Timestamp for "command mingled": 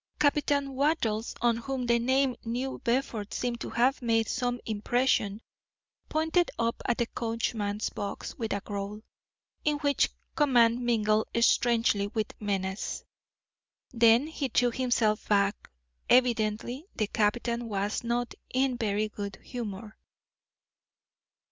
10.35-11.27